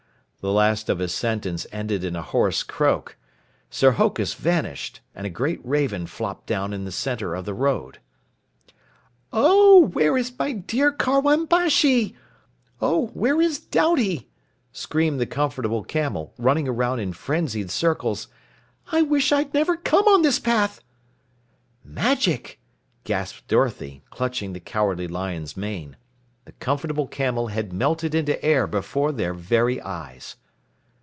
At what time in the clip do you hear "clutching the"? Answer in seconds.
24.09-24.59